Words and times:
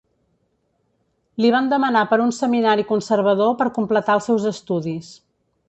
Li 1.43 1.51
van 1.55 1.69
demanar 1.73 2.03
per 2.13 2.19
un 2.25 2.33
seminari 2.37 2.87
conservador 2.95 3.55
per 3.61 3.71
completar 3.79 4.19
els 4.21 4.29
seus 4.31 4.51
estudis. 4.57 5.15